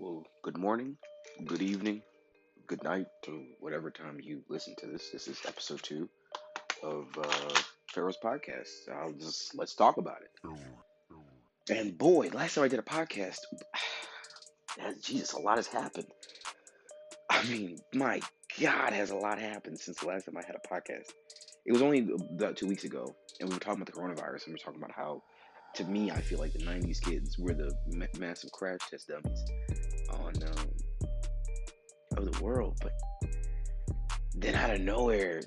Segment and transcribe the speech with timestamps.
[0.00, 0.96] Well, good morning,
[1.44, 2.00] good evening,
[2.66, 5.10] good night to whatever time you listen to this.
[5.10, 6.08] This is episode two
[6.82, 7.60] of uh,
[7.92, 8.70] Pharaoh's podcast.
[8.90, 10.30] I'll just let's talk about it.
[11.68, 13.40] And boy, last time I did a podcast,
[15.02, 16.06] Jesus, a lot has happened.
[17.28, 18.22] I mean, my
[18.58, 21.10] God, has a lot happened since the last time I had a podcast.
[21.66, 24.46] It was only about two weeks ago, and we were talking about the coronavirus, and
[24.46, 25.22] we were talking about how,
[25.74, 29.44] to me, I feel like the '90s kids were the ma- massive crash test dummies
[29.68, 29.69] um,
[32.22, 32.78] of the world.
[32.82, 32.92] But
[34.34, 35.42] then out of nowhere,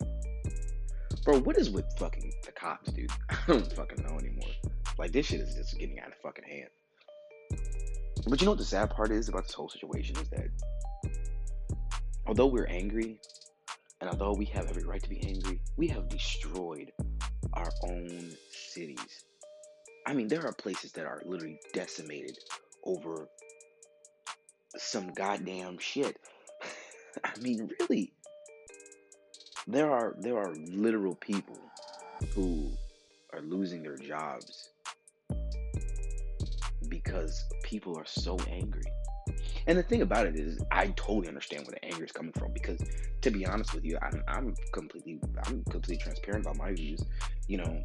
[1.24, 3.10] bro, what is with fucking the cops, dude?
[3.30, 4.50] I don't fucking know anymore.
[4.98, 6.68] Like this shit is just getting out of fucking hand.
[8.28, 10.48] But you know what the sad part is about this whole situation is that
[12.26, 13.18] although we're angry
[14.00, 16.92] and although we have every right to be angry, we have destroyed
[17.54, 19.24] our own cities.
[20.06, 22.38] I mean, there are places that are literally decimated
[22.84, 23.28] over
[24.76, 26.18] some goddamn shit.
[27.24, 28.12] I mean, really.
[29.66, 31.58] There are there are literal people
[32.34, 32.70] who
[33.32, 34.70] are losing their jobs
[36.88, 38.82] because people are so angry.
[39.66, 42.52] And the thing about it is, I totally understand where the anger is coming from
[42.52, 42.80] because,
[43.20, 47.04] to be honest with you, I'm, I'm completely I'm completely transparent about my views.
[47.46, 47.82] You know,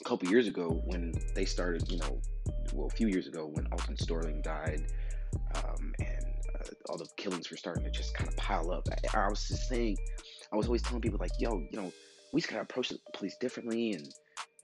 [0.00, 2.20] a couple years ago when they started, you know,
[2.72, 4.86] well, a few years ago when Alton Sterling died,
[5.54, 8.88] um, and uh, all the killings were starting to just kind of pile up.
[9.14, 9.96] I, I was just saying,
[10.52, 11.92] I was always telling people like, yo, you know,
[12.32, 14.12] we just gotta approach the police differently, and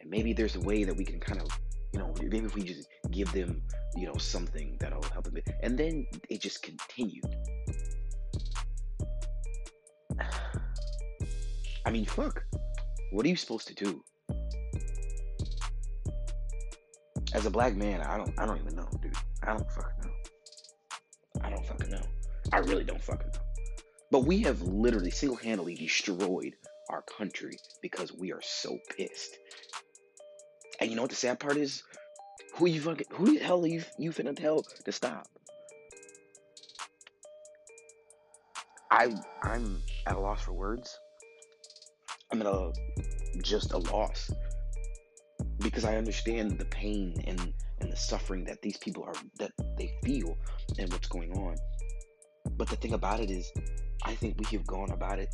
[0.00, 1.48] and maybe there's a way that we can kind of,
[1.92, 3.62] you know, maybe if we just give them,
[3.96, 5.36] you know, something that'll help them.
[5.62, 7.24] And then it just continued.
[11.86, 12.44] I mean, fuck.
[13.12, 14.02] What are you supposed to do?
[17.32, 19.14] As a black man, I don't I don't even know, dude.
[19.42, 20.03] I don't fucking know.
[21.66, 22.06] Don't fucking know.
[22.52, 23.40] I really don't fucking know.
[24.10, 26.54] But we have literally single-handedly destroyed
[26.90, 29.38] our country because we are so pissed.
[30.80, 31.82] And you know what the sad part is?
[32.56, 35.26] Who you fucking who the hell are you you finna tell to stop?
[38.90, 40.96] I I'm at a loss for words.
[42.30, 42.72] I'm at a
[43.42, 44.30] just a loss
[45.58, 49.92] because I understand the pain and and the suffering that these people are that they
[50.04, 50.36] feel
[50.78, 51.56] and what's going on.
[52.56, 53.50] But the thing about it is,
[54.04, 55.28] I think we have gone about it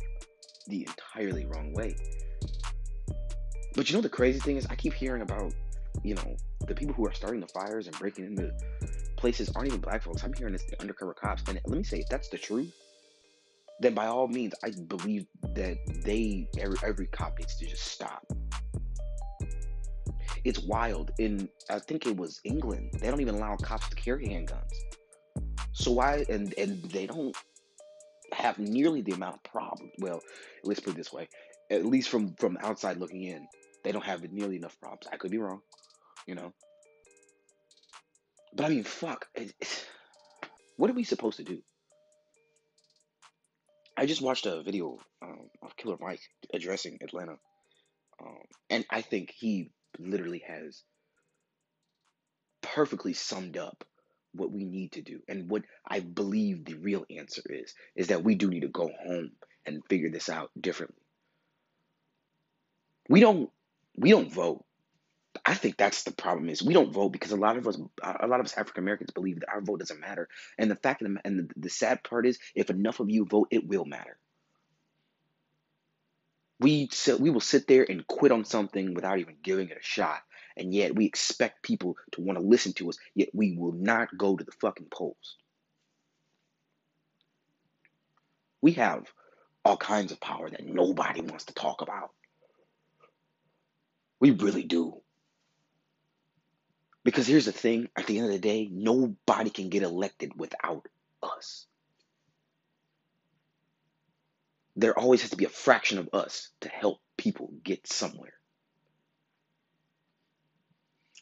[0.67, 1.95] the entirely wrong way.
[3.75, 5.53] But you know the crazy thing is, I keep hearing about
[6.03, 6.35] you know
[6.67, 8.51] the people who are starting the fires and breaking into
[9.17, 10.23] places aren't even black folks.
[10.23, 11.43] I'm hearing it's the undercover cops.
[11.47, 12.73] And let me say, if that's the truth,
[13.79, 15.25] then by all means, I believe
[15.55, 18.25] that they every every cop needs to just stop
[20.43, 21.11] it's wild.
[21.19, 24.71] In I think it was England, they don't even allow cops to carry handguns.
[25.73, 27.35] So why and and they don't
[28.33, 29.91] have nearly the amount of problems.
[29.99, 30.21] Well,
[30.63, 31.27] let's put it this way:
[31.69, 33.47] at least from from outside looking in,
[33.83, 35.07] they don't have nearly enough problems.
[35.11, 35.61] I could be wrong,
[36.27, 36.53] you know.
[38.53, 39.27] But I mean, fuck.
[40.77, 41.61] What are we supposed to do?
[43.95, 46.21] I just watched a video um, of Killer Mike
[46.51, 47.35] addressing Atlanta,
[48.19, 48.39] um,
[48.71, 49.69] and I think he
[49.99, 50.83] literally has
[52.61, 53.83] perfectly summed up
[54.33, 58.23] what we need to do and what I believe the real answer is is that
[58.23, 59.31] we do need to go home
[59.65, 61.01] and figure this out differently.
[63.09, 63.49] We don't
[63.97, 64.63] we don't vote.
[65.45, 68.27] I think that's the problem is we don't vote because a lot of us a
[68.27, 70.29] lot of us African Americans believe that our vote doesn't matter.
[70.57, 73.47] And the fact the, and the, the sad part is if enough of you vote
[73.51, 74.17] it will matter.
[76.61, 76.89] We
[77.19, 80.19] we will sit there and quit on something without even giving it a shot,
[80.55, 82.97] and yet we expect people to want to listen to us.
[83.15, 85.37] Yet we will not go to the fucking polls.
[88.61, 89.07] We have
[89.65, 92.11] all kinds of power that nobody wants to talk about.
[94.19, 95.01] We really do.
[97.03, 100.87] Because here's the thing at the end of the day, nobody can get elected without
[101.23, 101.65] us.
[104.81, 108.33] There always has to be a fraction of us to help people get somewhere.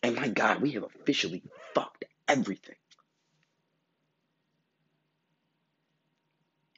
[0.01, 1.44] And my God, we have officially
[1.75, 2.75] fucked everything.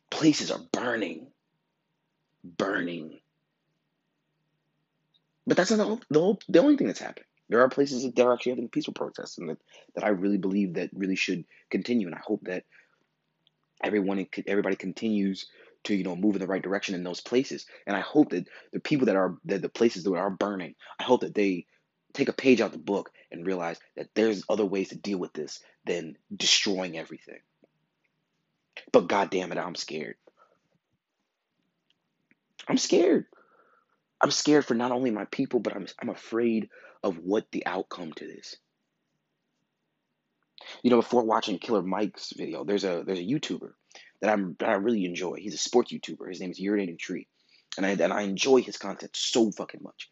[0.09, 1.27] Places are burning,
[2.43, 3.19] burning.
[5.45, 7.25] But that's not the, whole, the, whole, the only thing that's happening.
[7.49, 9.57] There are places that are actually having peaceful protests, and that,
[9.95, 12.07] that I really believe that really should continue.
[12.07, 12.63] And I hope that
[13.83, 15.47] everyone, everybody continues
[15.83, 17.65] to you know move in the right direction in those places.
[17.87, 21.03] And I hope that the people that are that the places that are burning, I
[21.03, 21.65] hope that they
[22.13, 25.33] take a page out the book and realize that there's other ways to deal with
[25.33, 27.39] this than destroying everything.
[28.91, 30.15] But god damn it, I'm scared.
[32.67, 33.25] I'm scared.
[34.21, 36.69] I'm scared for not only my people, but I'm I'm afraid
[37.03, 38.55] of what the outcome to this.
[40.83, 43.71] You know, before watching Killer Mike's video, there's a there's a YouTuber
[44.21, 45.35] that I'm that I really enjoy.
[45.35, 46.29] He's a sports YouTuber.
[46.29, 47.27] His name is Urinating Tree,
[47.77, 50.09] and I and I enjoy his content so fucking much.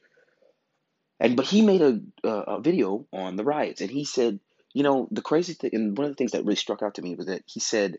[1.20, 4.40] And but he made a a video on the riots, and he said,
[4.74, 7.02] you know, the crazy thing, and one of the things that really struck out to
[7.02, 7.98] me was that he said,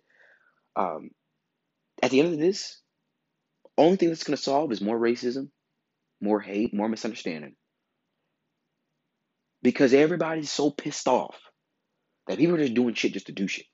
[0.76, 1.10] um,
[2.02, 2.80] at the end of this,
[3.76, 5.50] only thing that's going to solve is more racism,
[6.20, 7.54] more hate, more misunderstanding,
[9.62, 11.36] because everybody's so pissed off
[12.26, 13.66] that people are just doing shit just to do shit.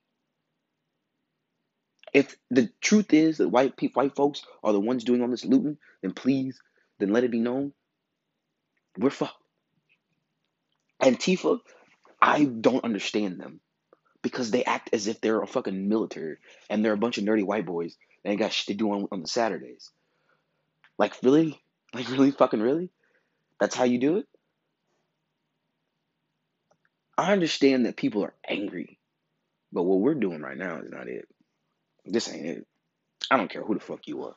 [2.17, 5.45] If the truth is that white people, white folks are the ones doing all this
[5.45, 6.59] looting, then please,
[6.99, 7.75] then let it be known,
[8.97, 9.37] we're fucked.
[11.03, 11.59] Antifa,
[12.23, 13.61] I don't understand them
[14.23, 16.39] because they act as if they're a fucking military
[16.71, 19.09] and they're a bunch of nerdy white boys that ain't got shit to do on,
[19.13, 19.91] on the Saturdays.
[20.97, 21.61] Like really,
[21.93, 22.89] like really, fucking really,
[23.61, 24.27] that's how you do it.
[27.19, 28.99] I understand that people are angry,
[29.71, 31.29] but what we're doing right now is not it.
[32.07, 32.67] This ain't it.
[33.31, 34.35] I don't care who the fuck you are.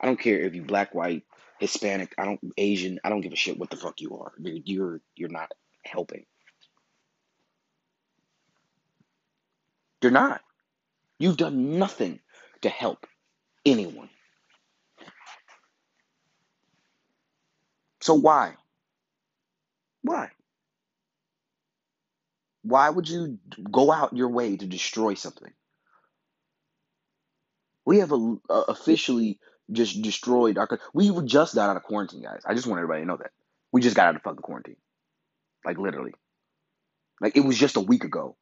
[0.00, 1.24] I don't care if you black, white,
[1.58, 2.14] Hispanic.
[2.18, 3.00] I don't Asian.
[3.04, 4.32] I don't give a shit what the fuck you are.
[4.38, 5.52] You're you're, you're not
[5.84, 6.26] helping.
[10.02, 10.40] You're not.
[11.18, 12.20] You've done nothing
[12.62, 13.06] to help
[13.64, 14.10] anyone.
[18.00, 18.54] So why?
[20.02, 20.30] Why?
[22.62, 23.38] Why would you
[23.70, 25.52] go out your way to destroy something?
[27.86, 29.38] We have a, officially
[29.72, 30.68] just destroyed our.
[30.94, 32.42] We just got out of quarantine, guys.
[32.46, 33.32] I just want everybody to know that
[33.72, 34.76] we just got out of fucking quarantine,
[35.64, 36.14] like literally.
[37.20, 38.36] Like it was just a week ago,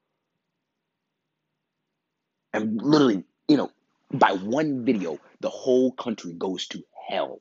[2.53, 3.71] and literally, you know,
[4.13, 7.41] by one video, the whole country goes to hell.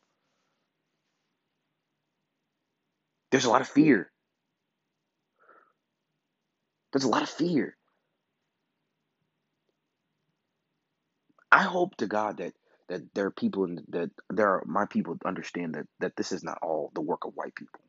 [3.31, 4.11] There's a lot of fear.
[6.93, 7.77] There's a lot of fear.
[11.51, 12.53] I hope to God that
[12.89, 16.43] that there are people in, that there are my people understand that that this is
[16.43, 17.79] not all the work of white people.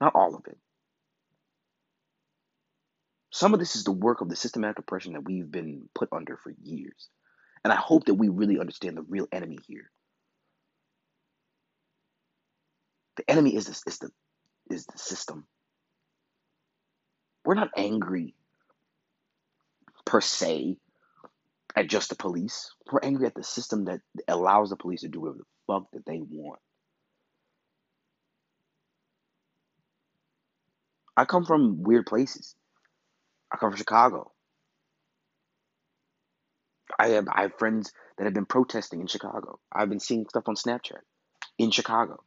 [0.00, 0.58] Not all of it.
[3.30, 6.36] Some of this is the work of the systematic oppression that we've been put under
[6.36, 7.08] for years.
[7.64, 9.90] And I hope that we really understand the real enemy here.
[13.16, 14.10] The enemy is is the
[14.70, 15.46] is the system.
[17.44, 18.34] We're not angry
[20.04, 20.78] per se
[21.76, 22.70] at just the police.
[22.90, 26.06] We're angry at the system that allows the police to do whatever the fuck that
[26.06, 26.60] they want.
[31.16, 32.54] I come from weird places.
[33.52, 34.32] I come from Chicago.
[36.98, 39.58] I have I have friends that have been protesting in Chicago.
[39.70, 41.00] I've been seeing stuff on Snapchat
[41.58, 42.22] in Chicago.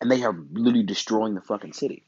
[0.00, 2.04] And they are literally destroying the fucking city.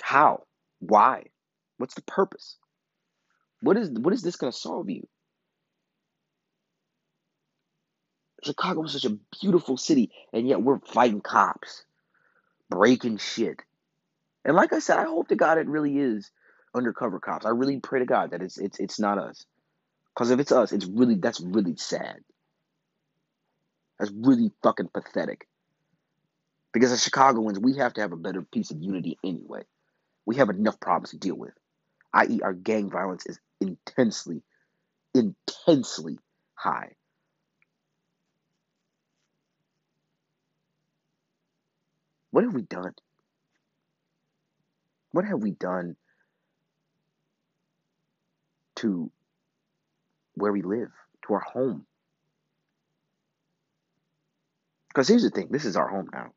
[0.00, 0.44] How?
[0.80, 1.24] Why?
[1.78, 2.56] What's the purpose?
[3.64, 5.06] What is what is this going to solve you?
[8.44, 11.84] Chicago is such a beautiful city, and yet we're fighting cops,
[12.68, 13.62] breaking shit.
[14.44, 16.30] And like I said, I hope to God it really is
[16.74, 17.46] undercover cops.
[17.46, 19.46] I really pray to God that it's it's it's not us.
[20.14, 22.18] Because if it's us, it's really that's really sad.
[23.98, 25.48] That's really fucking pathetic.
[26.74, 29.62] Because as Chicagoans, we have to have a better piece of unity anyway.
[30.26, 31.54] We have enough problems to deal with,
[32.12, 34.42] i.e., our gang violence is intensely,
[35.14, 36.18] intensely
[36.54, 36.92] high.
[42.30, 42.94] What have we done?
[45.12, 45.96] What have we done
[48.76, 49.10] to
[50.34, 50.90] where we live,
[51.26, 51.86] to our home?
[54.88, 56.32] Because here's the thing this is our home now.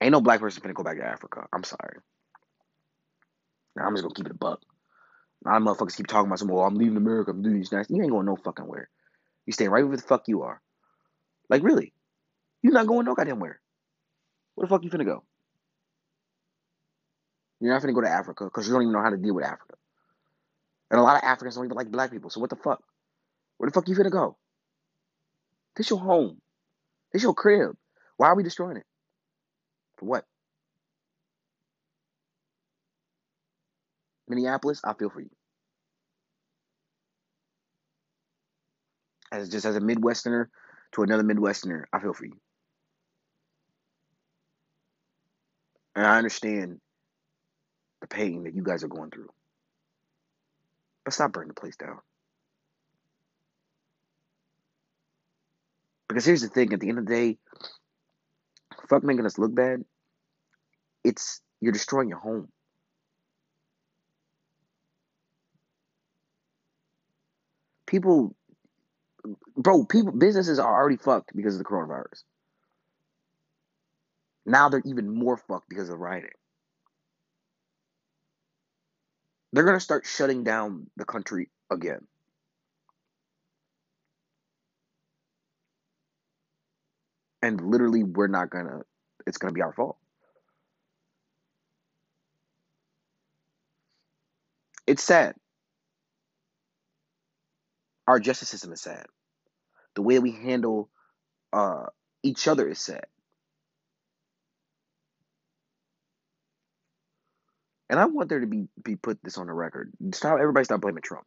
[0.00, 1.46] Ain't no black person gonna go back to Africa.
[1.52, 1.98] I'm sorry.
[3.76, 4.60] Now I'm just gonna keep it a buck.
[5.44, 7.72] A lot of motherfuckers keep talking about some, well, I'm leaving America, I'm doing these
[7.72, 7.88] nice.
[7.88, 8.88] You ain't going no fucking where.
[9.46, 10.60] You stay right where the fuck you are.
[11.48, 11.92] Like really.
[12.62, 13.60] You're not going no goddamn where.
[14.54, 15.24] Where the fuck you finna go?
[17.60, 19.44] You're not finna go to Africa because you don't even know how to deal with
[19.44, 19.74] Africa.
[20.90, 22.30] And a lot of Africans don't even like black people.
[22.30, 22.82] So what the fuck?
[23.56, 24.36] Where the fuck you finna go?
[25.76, 26.40] This your home.
[27.12, 27.76] This your crib.
[28.16, 28.86] Why are we destroying it?
[29.96, 30.24] For what?
[34.30, 35.30] Minneapolis, I feel for you.
[39.32, 40.46] As just as a Midwesterner
[40.92, 42.40] to another Midwesterner, I feel for you.
[45.94, 46.80] And I understand
[48.00, 49.28] the pain that you guys are going through.
[51.04, 51.98] But stop burning the place down.
[56.08, 57.38] Because here's the thing at the end of the day,
[58.88, 59.84] fuck making us look bad,
[61.04, 62.48] it's you're destroying your home.
[67.90, 68.36] People,
[69.56, 72.22] bro, people, businesses are already fucked because of the coronavirus.
[74.46, 76.30] Now they're even more fucked because of rioting.
[79.52, 82.06] They're gonna start shutting down the country again.
[87.42, 88.82] And literally, we're not gonna,
[89.26, 89.96] it's gonna be our fault.
[94.86, 95.34] It's sad.
[98.10, 99.06] Our justice system is sad.
[99.94, 100.90] The way we handle
[101.52, 101.84] uh,
[102.24, 103.04] each other is sad.
[107.88, 109.92] And I want there to be be put this on the record.
[110.12, 111.24] Stop everybody stop blaming Trump.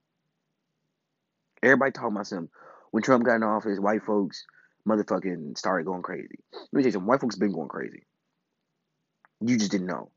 [1.63, 2.50] Everybody talking about some
[2.92, 4.46] when Trump got in office, white folks
[4.86, 6.36] motherfucking started going crazy.
[6.52, 8.04] Let me tell you something, white folks been going crazy.
[9.40, 10.12] You just didn't know.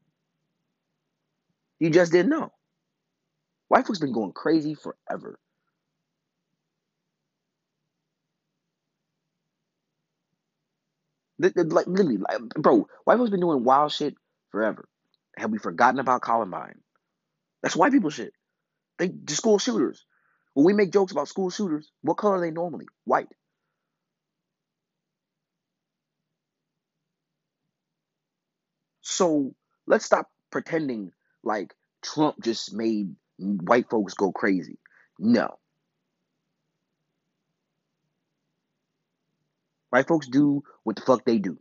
[1.79, 2.51] You just didn't know.
[3.69, 5.39] White folks been going crazy forever.
[11.39, 14.15] Like literally, like, bro, white folks been doing wild shit
[14.51, 14.89] forever.
[15.37, 16.81] Have we forgotten about Columbine?
[17.63, 18.33] That's white people shit.
[18.99, 20.05] They the school shooters.
[20.55, 22.87] When we make jokes about school shooters, what color are they normally?
[23.05, 23.29] White.
[29.03, 29.55] So
[29.87, 31.13] let's stop pretending
[31.45, 34.79] like Trump just made white folks go crazy.
[35.19, 35.59] No.
[39.97, 41.59] White folks do what the fuck they do.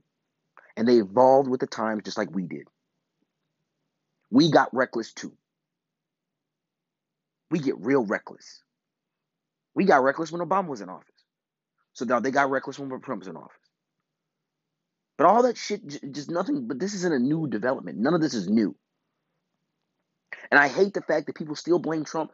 [0.75, 2.67] And they evolved with the times just like we did.
[4.29, 5.31] We got reckless too.
[7.49, 8.61] We get real reckless.
[9.73, 11.15] We got reckless when Obama was in office.
[11.93, 13.55] So now they got reckless when Trump was in office.
[15.17, 17.99] But all that shit, just nothing, but this isn't a new development.
[17.99, 18.75] None of this is new.
[20.51, 22.31] And I hate the fact that people still blame Trump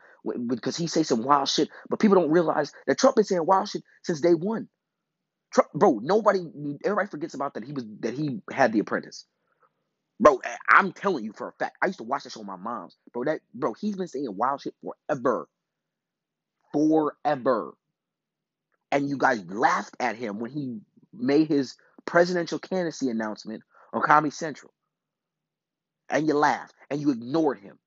[0.47, 3.69] because he say some wild shit, but people don't realize that Trump been saying wild
[3.69, 4.67] shit since day one.
[5.73, 6.45] Bro, nobody,
[6.85, 7.63] everybody forgets about that.
[7.63, 9.25] He was that he had The Apprentice.
[10.19, 11.77] Bro, I'm telling you for a fact.
[11.81, 12.95] I used to watch that show with my mom's.
[13.11, 15.47] Bro, that bro, he's been saying wild shit forever.
[16.71, 17.73] Forever.
[18.91, 20.79] And you guys laughed at him when he
[21.13, 24.71] made his presidential candidacy announcement on Comedy Central.
[26.09, 27.79] And you laughed and you ignored him.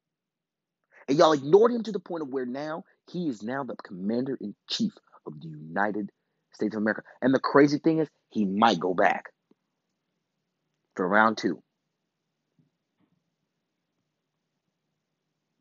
[1.08, 4.36] And y'all ignored him to the point of where now he is now the commander
[4.40, 4.92] in chief
[5.26, 6.10] of the United
[6.54, 7.02] States of America.
[7.22, 9.26] And the crazy thing is, he might go back
[10.96, 11.62] for round two.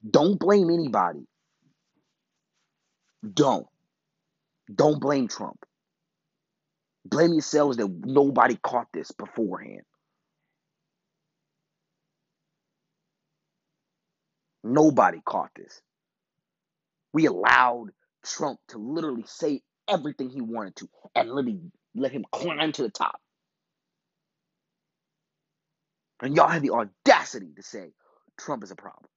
[0.10, 1.26] Don't blame anybody.
[3.34, 3.68] Don't.
[4.74, 5.58] Don't blame Trump.
[7.06, 9.84] Blame yourselves that nobody caught this beforehand.
[14.64, 15.82] Nobody caught this.
[17.14, 17.90] We allowed
[18.26, 21.62] Trump to literally say everything he wanted to and let literally
[21.96, 23.20] let him climb to the top.
[26.22, 27.92] And y'all have the audacity to say
[28.40, 29.10] Trump is a problem.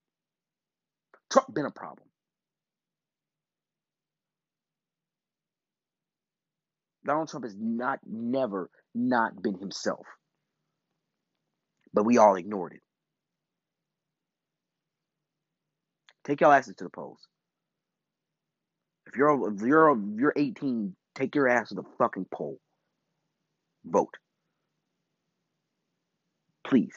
[1.30, 2.08] Trump been a problem.
[7.04, 10.06] Donald Trump has not never not been himself.
[11.94, 12.80] But we all ignored it.
[16.24, 17.20] Take your asses to the polls.
[19.06, 22.58] If you're if you're if you're 18, take your ass to the fucking poll.
[23.84, 24.14] Vote.
[26.66, 26.94] Please.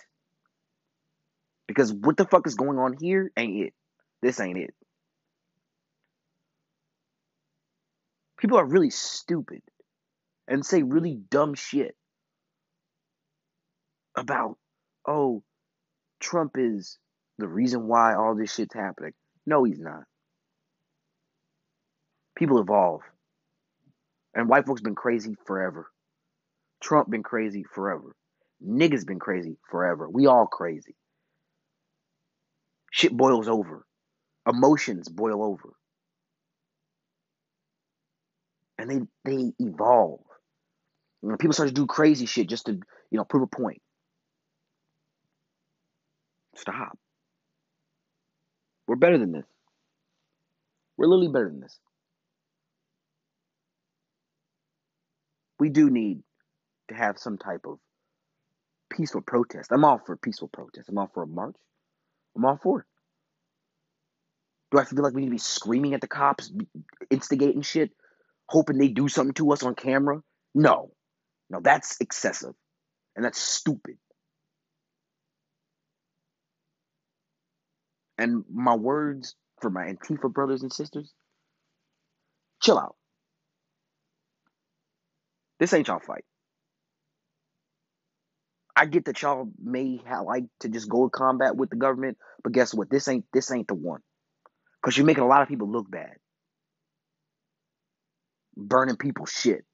[1.67, 3.73] Because what the fuck is going on here ain't it.
[4.21, 4.73] This ain't it.
[8.39, 9.61] People are really stupid
[10.47, 11.95] and say really dumb shit
[14.17, 14.57] about,
[15.07, 15.43] oh,
[16.19, 16.97] Trump is
[17.37, 19.13] the reason why all this shit's happening.
[19.45, 20.03] No, he's not.
[22.39, 23.01] People evolve.
[24.33, 25.91] And white folks been crazy forever.
[26.81, 28.15] Trump been crazy forever.
[28.65, 30.09] Niggas been crazy forever.
[30.09, 30.95] We all crazy.
[32.91, 33.85] Shit boils over.
[34.47, 35.73] Emotions boil over.
[38.77, 40.21] And they they evolve.
[41.21, 43.81] You know, people start to do crazy shit just to, you know, prove a point.
[46.55, 46.97] Stop.
[48.87, 49.45] We're better than this.
[50.97, 51.77] We're literally better than this.
[55.59, 56.23] We do need
[56.87, 57.79] to have some type of
[58.89, 59.71] peaceful protest.
[59.71, 60.89] I'm all for peaceful protest.
[60.89, 61.55] I'm all for a march.
[62.35, 62.85] I'm all for it.
[64.71, 66.51] Do I feel like we need to be screaming at the cops,
[67.09, 67.91] instigating shit,
[68.47, 70.21] hoping they do something to us on camera?
[70.53, 70.91] No.
[71.49, 72.53] No, that's excessive.
[73.15, 73.97] And that's stupid.
[78.17, 81.13] And my words for my Antifa brothers and sisters
[82.61, 82.95] chill out.
[85.59, 86.23] This ain't y'all fight.
[88.75, 92.17] I get that y'all may have, like to just go to combat with the government,
[92.43, 92.89] but guess what?
[92.89, 93.99] This ain't this ain't the one.
[94.81, 96.15] Cause you're making a lot of people look bad.
[98.55, 99.65] Burning people's shit.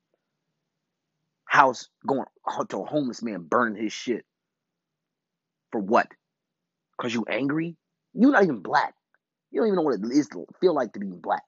[1.45, 2.25] House going
[2.69, 4.25] to a homeless man burning his shit.
[5.71, 6.07] For what?
[6.99, 7.77] Cause you angry?
[8.15, 8.95] You're not even black.
[9.51, 11.43] You don't even know what it is to feel like to be black.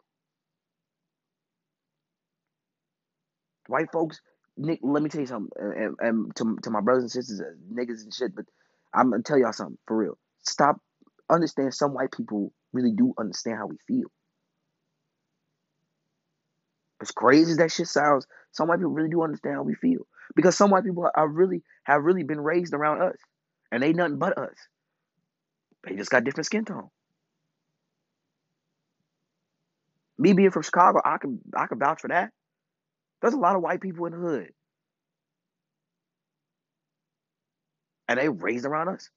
[3.67, 4.21] White folks,
[4.57, 7.53] Nick, let me tell you something, and, and to, to my brothers and sisters, uh,
[7.73, 8.45] niggas and shit, but
[8.93, 10.17] I'm gonna tell y'all something for real.
[10.43, 10.81] Stop,
[11.29, 11.73] understand.
[11.73, 14.07] Some white people really do understand how we feel.
[17.01, 20.07] As crazy as that shit sounds, some white people really do understand how we feel
[20.35, 23.17] because some white people are really have really been raised around us,
[23.71, 24.55] and they nothing but us.
[25.83, 26.89] They just got different skin tone.
[30.17, 32.31] Me being from Chicago, I can I can vouch for that.
[33.21, 34.49] There's a lot of white people in the hood.
[38.07, 39.09] And they raised around us.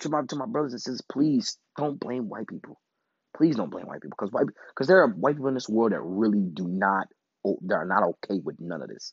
[0.00, 2.80] To my to my brothers and sisters, please don't blame white people.
[3.36, 5.92] Please don't blame white people because white because there are white people in this world
[5.92, 7.06] that really do not
[7.44, 9.12] that are not okay with none of this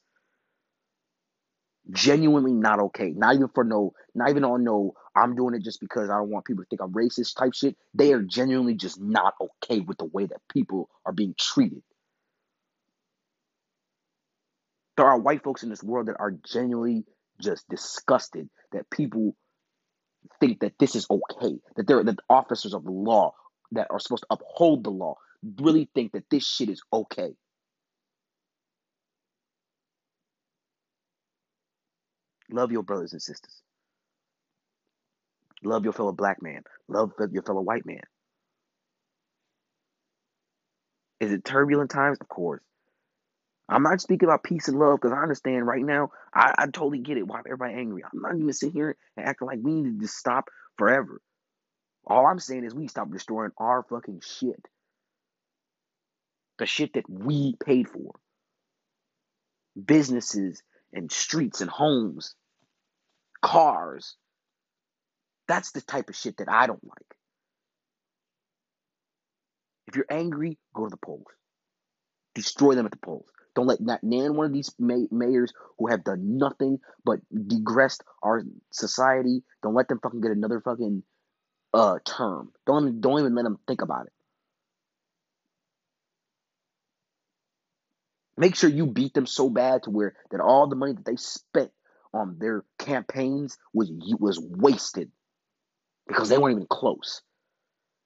[1.92, 3.10] genuinely not okay.
[3.16, 6.30] Not even for no, not even on no, I'm doing it just because I don't
[6.30, 7.76] want people to think I'm racist type shit.
[7.94, 11.82] They are genuinely just not okay with the way that people are being treated.
[14.96, 17.06] There are white folks in this world that are genuinely
[17.40, 19.36] just disgusted that people
[20.40, 23.34] think that this is okay, that they're that officers of the law
[23.72, 25.16] that are supposed to uphold the law
[25.62, 27.34] really think that this shit is okay.
[32.52, 33.62] Love your brothers and sisters.
[35.64, 36.64] Love your fellow black man.
[36.88, 38.02] Love your fellow white man.
[41.20, 42.18] Is it turbulent times?
[42.22, 42.62] Of course.
[43.70, 46.12] I'm not speaking about peace and love because I understand right now.
[46.34, 47.28] I, I totally get it.
[47.28, 48.04] Why everybody angry?
[48.04, 50.46] I'm not even sitting here and acting like we need to just stop
[50.78, 51.22] forever.
[52.06, 54.66] All I'm saying is we stop destroying our fucking shit.
[56.60, 58.14] The shit that we paid for.
[59.84, 62.36] Businesses and streets and homes,
[63.42, 64.16] cars.
[65.48, 67.18] That's the type of shit that I don't like.
[69.88, 71.26] If you're angry, go to the polls.
[72.36, 73.28] Destroy them at the polls.
[73.56, 78.04] Don't let not nan one of these may- mayors who have done nothing but degressed
[78.22, 79.44] our society.
[79.64, 81.02] Don't let them fucking get another fucking
[81.74, 82.52] uh term.
[82.68, 84.14] Don't don't even let them think about it.
[88.38, 91.16] Make sure you beat them so bad to where that all the money that they
[91.16, 91.72] spent
[92.14, 95.12] on their campaigns was was wasted
[96.08, 97.22] because they weren't even close.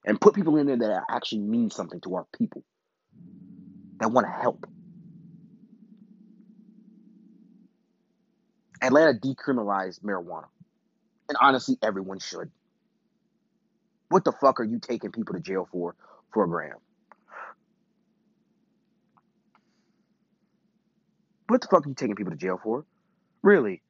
[0.06, 2.64] And put people in there that actually mean something to our people
[4.00, 4.66] that want to help.
[8.82, 10.48] Atlanta decriminalized marijuana.
[11.30, 12.50] And honestly, everyone should.
[14.10, 15.96] What the fuck are you taking people to jail for
[16.34, 16.78] for a gram?
[21.52, 22.86] What the fuck are you taking people to jail for?
[23.44, 23.82] Really?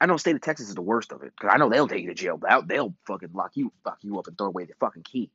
[0.00, 2.00] I know state of Texas is the worst of it because I know they'll take
[2.00, 2.38] you to jail.
[2.38, 5.30] They'll, they'll fucking lock you, fuck you up and throw away the fucking key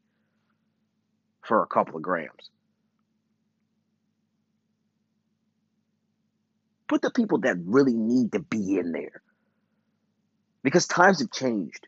[1.44, 2.50] for a couple of grams.
[6.88, 9.22] Put the people that really need to be in there
[10.64, 11.86] because times have changed.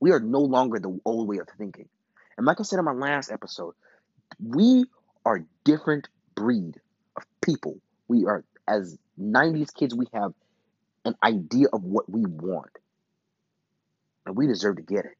[0.00, 1.88] We are no longer the old way of thinking.
[2.36, 3.74] And like I said in my last episode,
[4.42, 4.84] we
[5.24, 6.80] are different breed
[7.16, 7.78] of people.
[8.08, 10.32] We are as 90s kids, we have
[11.04, 12.70] an idea of what we want.
[14.26, 15.16] And we deserve to get it.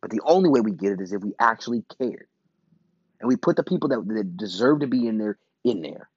[0.00, 2.26] But the only way we get it is if we actually care.
[3.20, 6.08] And we put the people that, that deserve to be in there in there.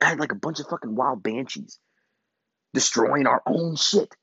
[0.00, 1.78] Act like a bunch of fucking wild banshees
[2.72, 4.14] destroying our own shit.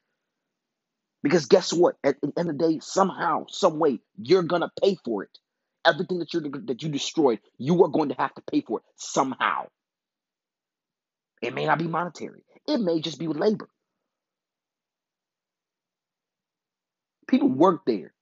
[1.26, 1.96] Because guess what?
[2.04, 5.40] At the end of the day, somehow, some way, you're gonna pay for it.
[5.84, 8.86] Everything that you that you destroyed, you are going to have to pay for it
[8.96, 9.66] somehow.
[11.42, 12.44] It may not be monetary.
[12.68, 13.70] It may just be labor.
[17.28, 18.14] People work there.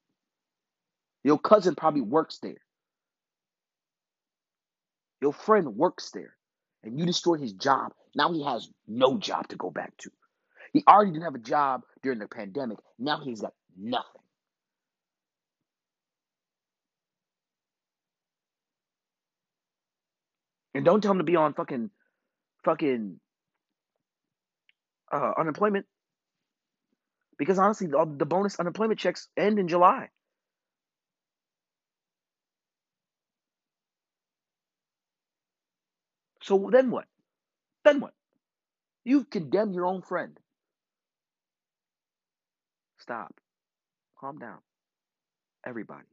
[1.26, 2.62] Your cousin probably works there.
[5.22, 6.36] Your friend works there
[6.84, 7.92] and you destroyed his job.
[8.16, 10.12] Now he has no job to go back to.
[10.74, 12.80] He already didn't have a job during the pandemic.
[13.00, 14.06] Now he's got nothing.
[20.76, 21.92] And don't tell him to be on fucking
[22.66, 23.20] fucking
[25.12, 25.86] uh, unemployment
[27.38, 30.10] because honestly, the, the bonus unemployment checks end in July.
[36.44, 37.06] So then what?
[37.86, 38.14] Then what?
[39.06, 40.38] You've condemned your own friend.
[43.04, 43.36] Stop.
[44.20, 44.60] Calm down.
[45.68, 46.06] Everybody.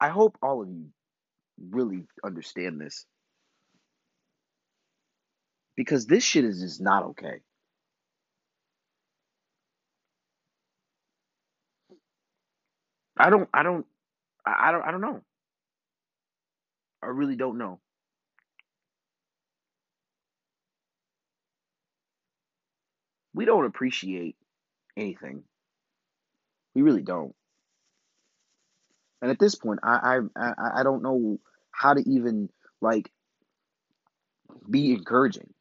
[0.00, 0.86] I hope all of you
[1.70, 3.06] really understand this.
[5.76, 7.40] Because this shit is just not okay.
[13.18, 13.86] I don't I don't
[14.46, 15.22] I don't I don't know.
[17.02, 17.80] I really don't know.
[23.36, 24.34] We don't appreciate
[24.96, 25.42] anything.
[26.74, 27.34] We really don't.
[29.20, 31.38] And at this point, I I I don't know
[31.70, 32.48] how to even
[32.80, 33.12] like
[34.70, 35.52] be encouraging.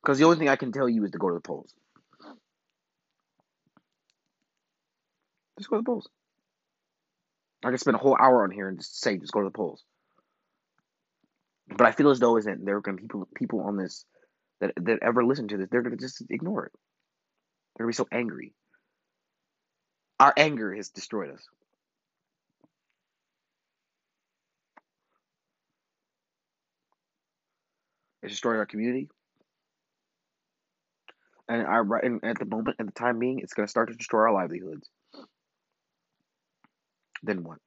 [0.00, 1.74] Because the only thing I can tell you is to go to the polls.
[5.58, 6.08] Just go to the polls.
[7.64, 9.50] I could spend a whole hour on here and just say just go to the
[9.50, 9.82] polls.
[11.76, 14.04] But I feel as though isn't there are gonna be people people on this
[14.60, 16.72] that that ever listen to this, they're gonna just ignore it.
[17.76, 18.52] They're gonna be so angry.
[20.18, 21.46] Our anger has destroyed us.
[28.22, 29.08] It's destroying our community.
[31.48, 34.22] And our and at the moment, at the time being, it's gonna start to destroy
[34.22, 34.88] our livelihoods.
[37.22, 37.58] Then what?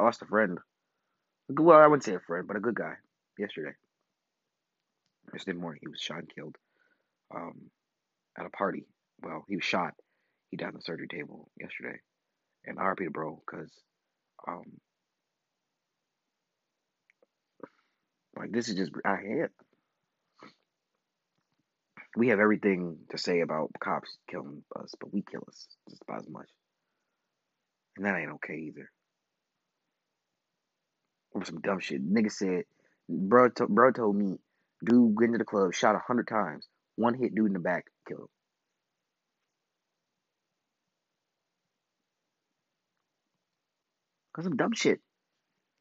[0.00, 0.58] I lost a friend.
[1.50, 2.94] Well, I wouldn't say a friend, but a good guy
[3.38, 3.72] yesterday.
[5.34, 6.56] Yesterday morning, he was shot and killed
[7.34, 7.70] um,
[8.38, 8.86] at a party.
[9.22, 9.92] Well, he was shot.
[10.50, 11.98] He died on the surgery table yesterday.
[12.64, 13.70] And I RP to bro, because
[14.48, 14.64] um,
[18.36, 19.50] like this is just I hate
[22.16, 26.22] we have everything to say about cops killing us, but we kill us just about
[26.22, 26.48] as much.
[27.96, 28.90] And that ain't okay either.
[31.32, 32.02] Or some dumb shit.
[32.08, 32.64] Nigga said,
[33.08, 34.38] bro, to, bro told me,
[34.84, 36.66] dude went into the club, shot a hundred times,
[36.96, 38.26] one hit dude in the back, killed him.
[44.34, 45.00] Cause some dumb shit.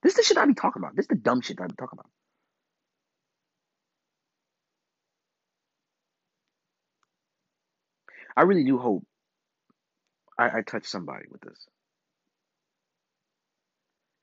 [0.02, 0.96] This is the shit I be talking about.
[0.96, 2.10] This is the dumb shit I be talking about.
[8.36, 9.04] I really do hope
[10.38, 11.68] I, I touch somebody with this.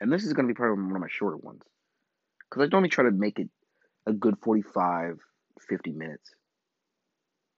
[0.00, 1.62] And this is going to be probably one of my shorter ones.
[2.48, 3.48] Because I normally try to make it
[4.06, 5.18] a good 45,
[5.68, 6.30] 50 minutes.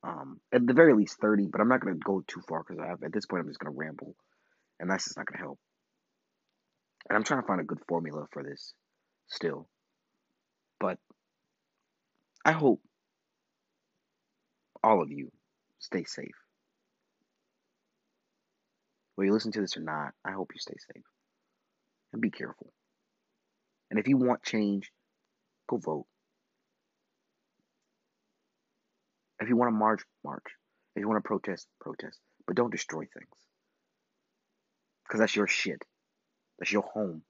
[0.03, 2.81] Um, at the very least 30, but I'm not going to go too far because
[2.83, 4.15] I have, at this point I'm just going to ramble.
[4.79, 5.59] And that's just not going to help.
[7.09, 8.73] And I'm trying to find a good formula for this
[9.27, 9.69] still.
[10.79, 10.99] But
[12.45, 12.81] I hope
[14.83, 15.33] all of you
[15.81, 16.37] stay safe.
[19.17, 21.03] Whether you listen to this or not, I hope you stay safe.
[22.13, 22.73] And be careful.
[23.91, 24.91] And if you want change,
[25.69, 26.07] go vote.
[29.41, 30.45] If you want to march, march.
[30.97, 32.19] If you want to protest, protest.
[32.47, 33.29] But don't destroy things.
[35.07, 35.85] Because that's your shit.
[36.59, 37.23] That's your home.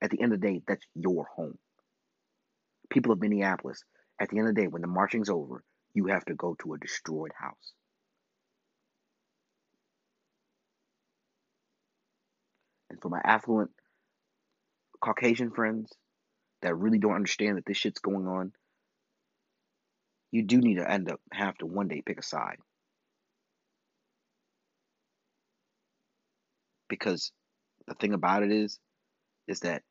[0.00, 1.58] At the end of the day, that's your home.
[2.88, 3.84] People of Minneapolis,
[4.20, 6.74] at the end of the day, when the marching's over, you have to go to
[6.74, 7.72] a destroyed house.
[12.88, 13.70] And for my affluent
[15.00, 15.92] Caucasian friends
[16.62, 18.52] that really don't understand that this shit's going on,
[20.30, 22.58] you do need to end up have to one day pick a side.
[26.88, 27.32] Because
[27.86, 28.78] the thing about it is,
[29.48, 29.82] is that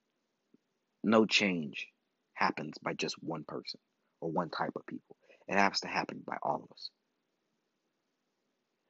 [1.04, 1.88] no change
[2.34, 3.80] happens by just one person
[4.22, 5.16] or one type of people.
[5.48, 6.90] It has to happen by all of us.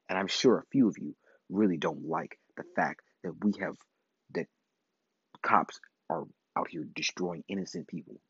[0.08, 1.14] And I'm sure a few of you
[1.48, 3.76] really don't like the fact that we have
[4.34, 4.46] that
[5.42, 5.80] cops
[6.10, 6.24] are
[6.58, 8.20] out here destroying innocent people,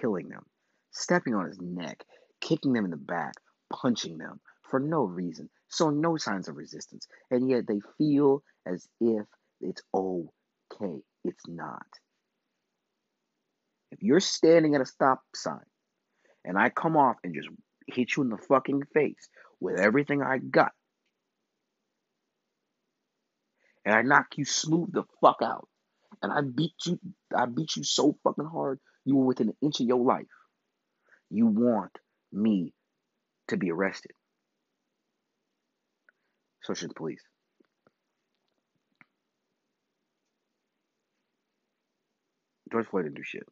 [0.00, 0.44] killing them,
[0.92, 2.04] stepping on his neck,
[2.40, 3.34] kicking them in the back,
[3.72, 4.40] punching them.
[4.70, 9.26] For no reason, so no signs of resistance, and yet they feel as if
[9.60, 11.02] it's okay.
[11.24, 11.86] It's not.
[13.90, 15.64] If you're standing at a stop sign
[16.44, 17.48] and I come off and just
[17.88, 20.72] hit you in the fucking face with everything I got,
[23.84, 25.68] and I knock you smooth the fuck out,
[26.22, 26.98] and I beat you,
[27.36, 30.26] I beat you so fucking hard you were within an inch of your life.
[31.30, 31.92] You want
[32.32, 32.74] me
[33.48, 34.12] to be arrested.
[36.62, 37.22] So should the police.
[42.70, 43.42] George Floyd didn't do shit.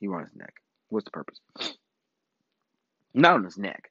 [0.00, 0.54] He on his neck.
[0.88, 1.40] What's the purpose?
[3.14, 3.90] Not on his neck.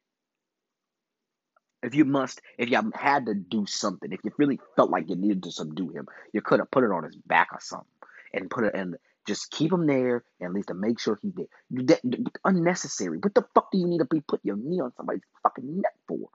[1.88, 5.16] If you must, if you had to do something, if you really felt like you
[5.16, 7.88] needed to subdue him, you could have put it on his back or something,
[8.34, 11.30] and put it and just keep him there, and at least to make sure he
[11.30, 11.48] did.
[11.88, 12.02] That,
[12.44, 13.20] unnecessary.
[13.20, 15.94] What the fuck do you need to be putting your knee on somebody's fucking neck
[16.10, 16.28] for?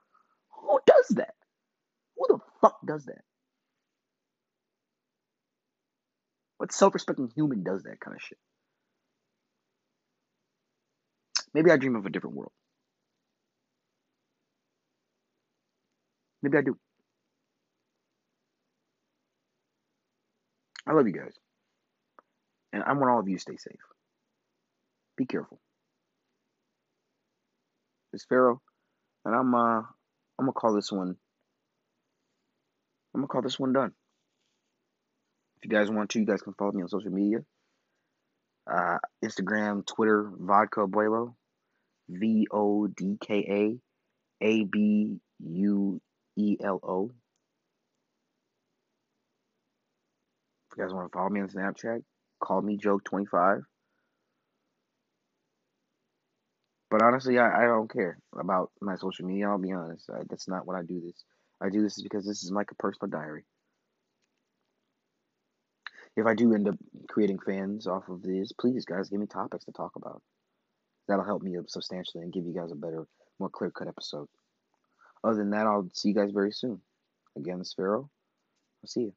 [0.53, 1.35] Who does that?
[2.17, 3.23] Who the fuck does that?
[6.57, 8.39] What self-respecting human does that kind of shit?
[11.53, 12.53] Maybe I dream of a different world.
[16.43, 16.77] Maybe I do.
[20.87, 21.35] I love you guys.
[22.73, 23.77] And I want all of you to stay safe.
[25.17, 25.61] Be careful.
[28.13, 28.61] It's Pharaoh,
[29.25, 31.17] and I'm uh I'm gonna call this one
[33.15, 33.93] I'm gonna call this one done.
[35.59, 37.39] If you guys want to, you guys can follow me on social media.
[38.71, 41.35] Uh, Instagram, Twitter, Vodka Abuelo,
[42.09, 43.79] V O D K
[44.43, 46.01] A A B U
[46.37, 47.11] E L O.
[50.71, 52.03] If you guys want to follow me on Snapchat,
[52.43, 53.63] call me Joke25.
[56.91, 59.49] But honestly, I, I don't care about my social media.
[59.49, 60.11] I'll be honest.
[60.11, 61.25] I, that's not what I do this.
[61.61, 63.45] I do this because this is like a personal diary.
[66.17, 66.75] If I do end up
[67.09, 70.21] creating fans off of this, please, guys, give me topics to talk about.
[71.09, 73.07] That'll help me substantially and give you guys a better,
[73.39, 74.29] more clear cut episode.
[75.25, 76.81] Other than that, I'll see you guys very soon.
[77.37, 78.11] Again, Pharaoh.
[78.83, 79.15] I'll see you.